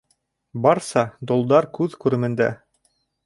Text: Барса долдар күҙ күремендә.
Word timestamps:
Барса 0.65 1.03
долдар 1.33 1.69
күҙ 1.79 1.99
күремендә. 2.07 2.51